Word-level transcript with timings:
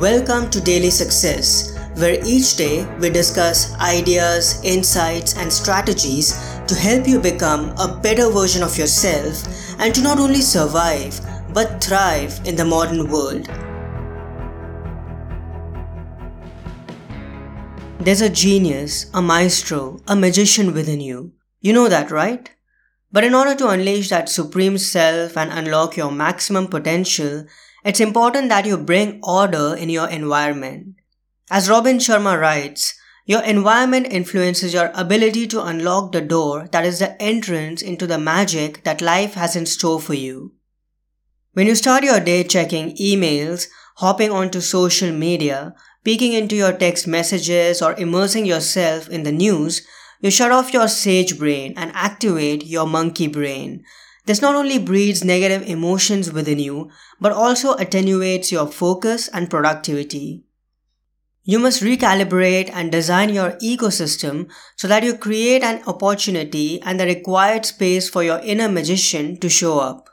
Welcome 0.00 0.50
to 0.50 0.60
Daily 0.60 0.90
Success, 0.90 1.78
where 1.94 2.18
each 2.26 2.56
day 2.56 2.84
we 2.98 3.10
discuss 3.10 3.72
ideas, 3.74 4.60
insights, 4.64 5.36
and 5.36 5.52
strategies 5.52 6.32
to 6.66 6.74
help 6.74 7.06
you 7.06 7.20
become 7.20 7.72
a 7.78 8.00
better 8.02 8.28
version 8.28 8.64
of 8.64 8.76
yourself 8.76 9.44
and 9.78 9.94
to 9.94 10.02
not 10.02 10.18
only 10.18 10.40
survive 10.40 11.20
but 11.54 11.82
thrive 11.82 12.40
in 12.44 12.56
the 12.56 12.64
modern 12.64 13.08
world. 13.08 13.48
There's 18.00 18.20
a 18.20 18.28
genius, 18.28 19.08
a 19.14 19.22
maestro, 19.22 20.00
a 20.08 20.16
magician 20.16 20.74
within 20.74 21.00
you. 21.00 21.34
You 21.60 21.72
know 21.72 21.88
that, 21.88 22.10
right? 22.10 22.50
But 23.12 23.22
in 23.22 23.32
order 23.32 23.54
to 23.54 23.68
unleash 23.68 24.08
that 24.08 24.28
supreme 24.28 24.76
self 24.76 25.36
and 25.36 25.52
unlock 25.52 25.96
your 25.96 26.10
maximum 26.10 26.66
potential, 26.66 27.46
it's 27.84 28.00
important 28.00 28.48
that 28.48 28.66
you 28.66 28.78
bring 28.78 29.20
order 29.22 29.74
in 29.74 29.90
your 29.90 30.08
environment. 30.08 30.96
As 31.50 31.68
Robin 31.68 31.98
Sharma 31.98 32.40
writes, 32.40 32.94
your 33.26 33.42
environment 33.42 34.06
influences 34.10 34.74
your 34.74 34.90
ability 34.94 35.46
to 35.48 35.62
unlock 35.62 36.12
the 36.12 36.20
door 36.20 36.68
that 36.72 36.84
is 36.84 36.98
the 36.98 37.20
entrance 37.22 37.82
into 37.82 38.06
the 38.06 38.18
magic 38.18 38.84
that 38.84 39.00
life 39.00 39.34
has 39.34 39.54
in 39.56 39.66
store 39.66 40.00
for 40.00 40.14
you. 40.14 40.52
When 41.52 41.66
you 41.66 41.74
start 41.74 42.04
your 42.04 42.20
day 42.20 42.44
checking 42.44 42.96
emails, 42.96 43.68
hopping 43.96 44.30
onto 44.30 44.60
social 44.60 45.12
media, 45.12 45.74
peeking 46.04 46.32
into 46.32 46.56
your 46.56 46.72
text 46.72 47.06
messages, 47.06 47.80
or 47.80 47.94
immersing 47.94 48.44
yourself 48.44 49.08
in 49.08 49.22
the 49.22 49.32
news, 49.32 49.86
you 50.20 50.30
shut 50.30 50.50
off 50.50 50.72
your 50.72 50.88
sage 50.88 51.38
brain 51.38 51.74
and 51.76 51.92
activate 51.94 52.66
your 52.66 52.86
monkey 52.86 53.26
brain, 53.26 53.84
this 54.26 54.40
not 54.40 54.54
only 54.54 54.78
breeds 54.78 55.22
negative 55.22 55.62
emotions 55.68 56.32
within 56.32 56.58
you, 56.58 56.90
but 57.20 57.32
also 57.32 57.74
attenuates 57.74 58.50
your 58.50 58.66
focus 58.66 59.28
and 59.28 59.50
productivity. 59.50 60.44
You 61.46 61.58
must 61.58 61.82
recalibrate 61.82 62.70
and 62.72 62.90
design 62.90 63.28
your 63.28 63.52
ecosystem 63.62 64.50
so 64.76 64.88
that 64.88 65.02
you 65.02 65.14
create 65.14 65.62
an 65.62 65.82
opportunity 65.86 66.80
and 66.80 66.98
the 66.98 67.04
required 67.04 67.66
space 67.66 68.08
for 68.08 68.22
your 68.22 68.38
inner 68.38 68.68
magician 68.68 69.36
to 69.40 69.50
show 69.50 69.78
up. 69.78 70.08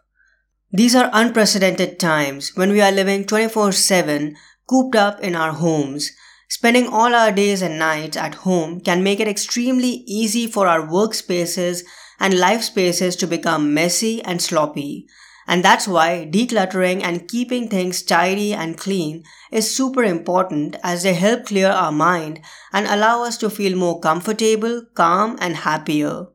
These 0.73 0.93
are 0.93 1.09
unprecedented 1.13 1.99
times 1.99 2.51
when 2.55 2.71
we 2.71 2.81
are 2.81 2.91
living 2.91 3.23
24 3.23 3.71
7 3.71 4.35
cooped 4.67 4.95
up 4.95 5.21
in 5.21 5.35
our 5.35 5.53
homes. 5.53 6.11
Spending 6.49 6.87
all 6.87 7.15
our 7.15 7.31
days 7.31 7.61
and 7.61 7.79
nights 7.79 8.17
at 8.17 8.35
home 8.35 8.81
can 8.81 9.01
make 9.01 9.21
it 9.21 9.27
extremely 9.27 10.03
easy 10.05 10.47
for 10.47 10.67
our 10.67 10.85
workspaces 10.85 11.83
and 12.21 12.37
life 12.37 12.61
spaces 12.61 13.15
to 13.17 13.25
become 13.27 13.73
messy 13.73 14.23
and 14.23 14.41
sloppy. 14.41 15.07
And 15.47 15.65
that's 15.65 15.87
why 15.87 16.29
decluttering 16.31 17.01
and 17.03 17.27
keeping 17.27 17.67
things 17.67 18.03
tidy 18.03 18.53
and 18.53 18.77
clean 18.77 19.23
is 19.51 19.75
super 19.75 20.03
important 20.03 20.75
as 20.83 21.01
they 21.01 21.15
help 21.15 21.47
clear 21.47 21.69
our 21.69 21.91
mind 21.91 22.39
and 22.71 22.85
allow 22.85 23.23
us 23.23 23.37
to 23.37 23.49
feel 23.49 23.75
more 23.75 23.99
comfortable, 23.99 24.83
calm, 24.93 25.35
and 25.41 25.55
happier. 25.57 26.27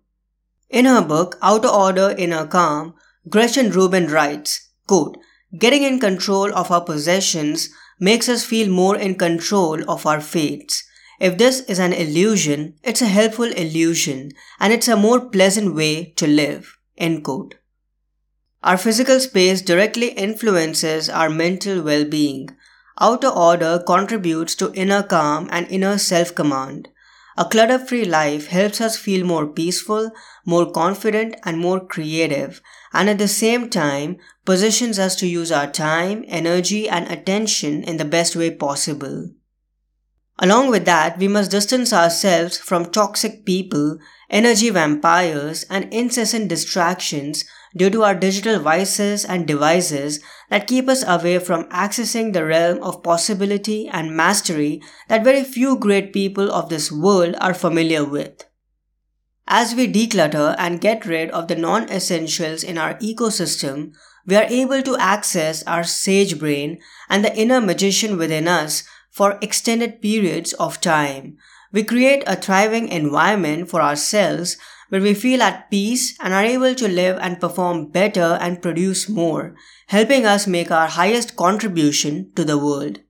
In 0.69 0.87
her 0.87 1.03
book, 1.03 1.39
Outer 1.41 1.69
Order, 1.69 2.14
Inner 2.19 2.47
Calm, 2.47 2.95
Gretchen 3.29 3.70
Rubin 3.70 4.09
writes, 4.09 4.70
quote, 4.89 5.17
Getting 5.57 5.84
in 5.84 6.01
control 6.01 6.53
of 6.53 6.73
our 6.73 6.81
possessions 6.84 7.70
makes 8.01 8.29
us 8.29 8.45
feel 8.45 8.69
more 8.69 8.97
in 8.97 9.14
control 9.14 9.89
of 9.89 10.05
our 10.05 10.20
fates. 10.20 10.83
If 11.19 11.39
this 11.39 11.61
is 11.61 11.78
an 11.78 11.92
illusion, 11.92 12.75
it's 12.83 13.03
a 13.03 13.06
helpful 13.06 13.50
illusion 13.53 14.33
and 14.61 14.72
it's 14.72 14.89
a 14.89 14.97
more 14.97 15.20
pleasant 15.20 15.75
way 15.75 16.12
to 16.17 16.27
live. 16.27 16.78
End 16.98 17.25
quote. 17.25 17.55
Our 18.62 18.77
physical 18.77 19.20
space 19.20 19.62
directly 19.62 20.08
influences 20.08 21.08
our 21.08 21.31
mental 21.31 21.83
well 21.83 22.05
being. 22.05 22.50
Outer 23.00 23.28
order 23.28 23.83
contributes 23.86 24.55
to 24.56 24.73
inner 24.73 25.03
calm 25.03 25.48
and 25.53 25.67
inner 25.69 25.98
self 25.98 26.34
command. 26.34 26.89
A 27.39 27.45
clutter 27.45 27.78
free 27.78 28.06
life 28.06 28.47
helps 28.47 28.80
us 28.80 28.97
feel 28.97 29.27
more 29.27 29.47
peaceful, 29.47 30.11
more 30.46 30.70
confident, 30.70 31.36
and 31.45 31.58
more 31.58 31.80
creative, 31.86 32.63
and 32.95 33.11
at 33.11 33.19
the 33.19 33.29
same 33.29 33.69
time 33.69 34.17
positions 34.46 34.98
us 34.98 35.14
to 35.17 35.27
use 35.27 35.52
our 35.52 35.70
time, 35.70 36.24
energy, 36.29 36.89
and 36.89 37.07
attention 37.08 37.85
in 37.85 37.98
the 37.98 38.07
best 38.07 38.36
way 38.36 38.51
possible. 38.51 39.29
Along 40.39 40.70
with 40.70 40.85
that, 40.85 41.19
we 41.19 41.29
must 41.29 41.51
distance 41.51 41.92
ourselves 41.92 42.58
from 42.58 42.86
toxic 42.86 43.47
people, 43.47 43.98
energy 44.29 44.69
vampires, 44.69 45.64
and 45.70 45.92
incessant 45.92 46.48
distractions 46.48 47.45
due 47.74 47.89
to 47.91 48.02
our 48.02 48.14
digital 48.14 48.58
vices 48.61 49.25
and 49.25 49.46
devices 49.46 50.20
that 50.51 50.67
keep 50.67 50.89
us 50.89 51.05
away 51.07 51.39
from 51.39 51.64
accessing 51.64 52.33
the 52.33 52.45
realm 52.45 52.83
of 52.83 53.02
possibility 53.02 53.89
and 53.89 54.17
mastery 54.17 54.83
that 55.08 55.25
very 55.25 55.42
few 55.42 55.79
great 55.79 56.13
people 56.13 56.51
of 56.51 56.69
this 56.69 56.92
world 56.92 57.35
are 57.41 57.55
familiar 57.55 58.05
with. 58.05 58.45
As 59.46 59.75
we 59.75 59.91
declutter 59.91 60.57
and 60.58 60.80
get 60.80 61.07
rid 61.07 61.30
of 61.30 61.48
the 61.48 61.55
non 61.57 61.89
essentials 61.89 62.64
in 62.64 62.77
our 62.77 62.95
ecosystem, 62.95 63.92
we 64.27 64.35
are 64.35 64.46
able 64.51 64.83
to 64.83 64.96
access 64.96 65.63
our 65.64 65.85
sage 65.85 66.39
brain 66.39 66.79
and 67.08 67.25
the 67.25 67.36
inner 67.36 67.61
magician 67.61 68.19
within 68.19 68.48
us 68.48 68.83
for 69.16 69.38
extended 69.40 70.02
periods 70.02 70.52
of 70.54 70.78
time. 70.78 71.38
We 71.72 71.84
create 71.84 72.22
a 72.27 72.36
thriving 72.36 72.88
environment 72.88 73.70
for 73.70 73.80
ourselves 73.80 74.58
where 74.90 75.00
we 75.00 75.14
feel 75.14 75.40
at 75.40 75.70
peace 75.70 76.14
and 76.20 76.34
are 76.34 76.44
able 76.44 76.74
to 76.74 76.86
live 76.86 77.16
and 77.22 77.40
perform 77.40 77.86
better 77.86 78.36
and 78.42 78.60
produce 78.60 79.08
more, 79.08 79.54
helping 79.86 80.27
us 80.27 80.46
make 80.46 80.70
our 80.70 80.86
highest 80.86 81.34
contribution 81.34 82.30
to 82.36 82.44
the 82.44 82.58
world. 82.58 83.00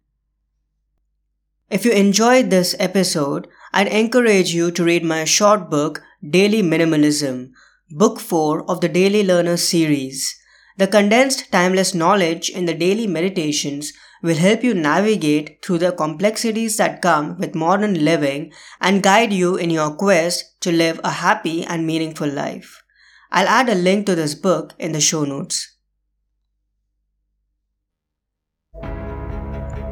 If 1.70 1.84
you 1.84 1.90
enjoyed 1.90 2.50
this 2.50 2.76
episode, 2.78 3.48
I'd 3.72 3.88
encourage 3.88 4.54
you 4.54 4.70
to 4.70 4.84
read 4.84 5.02
my 5.02 5.24
short 5.24 5.68
book, 5.68 6.04
Daily 6.30 6.62
Minimalism, 6.62 7.50
Book 7.90 8.20
4 8.20 8.70
of 8.70 8.80
the 8.80 8.88
Daily 8.88 9.24
Learner 9.24 9.56
series. 9.56 10.38
The 10.76 10.86
condensed 10.86 11.50
timeless 11.50 11.94
knowledge 11.94 12.48
in 12.48 12.66
the 12.66 12.74
daily 12.74 13.08
meditations 13.08 13.92
will 14.22 14.36
help 14.36 14.62
you 14.62 14.74
navigate 14.74 15.64
through 15.64 15.78
the 15.78 15.92
complexities 15.92 16.76
that 16.76 17.02
come 17.02 17.36
with 17.38 17.54
modern 17.54 18.04
living 18.04 18.52
and 18.80 19.02
guide 19.02 19.32
you 19.32 19.56
in 19.56 19.70
your 19.70 19.94
quest 19.94 20.60
to 20.60 20.72
live 20.72 21.00
a 21.04 21.10
happy 21.10 21.64
and 21.64 21.86
meaningful 21.86 22.28
life. 22.28 22.82
I'll 23.30 23.48
add 23.48 23.68
a 23.68 23.74
link 23.74 24.06
to 24.06 24.14
this 24.14 24.34
book 24.34 24.74
in 24.78 24.92
the 24.92 25.00
show 25.00 25.24
notes. 25.24 25.76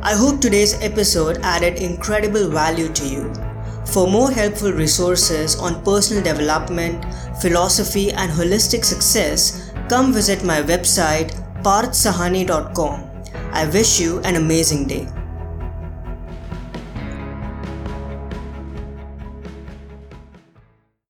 I 0.03 0.15
hope 0.15 0.41
today's 0.41 0.75
episode 0.83 1.39
added 1.43 1.77
incredible 1.77 2.51
value 2.51 2.89
to 2.93 3.07
you. 3.07 3.33
For 3.87 4.07
more 4.07 4.31
helpful 4.31 4.73
resources 4.73 5.57
on 5.57 5.83
personal 5.83 6.23
development, 6.23 7.05
philosophy, 7.41 8.13
and 8.13 8.31
holistic 8.31 8.85
success, 8.85 9.73
come 9.89 10.13
visit 10.13 10.45
my 10.45 10.63
website 10.63 11.33
parthsahani.com. 11.63 13.14
I 13.55 13.67
wish 13.67 14.01
you 14.01 14.19
an 14.25 14.35
amazing 14.35 14.89
day. 14.89 15.07